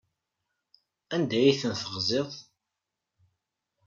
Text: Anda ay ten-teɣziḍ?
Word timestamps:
Anda 1.15 1.37
ay 1.41 1.55
ten-teɣziḍ? 1.61 2.29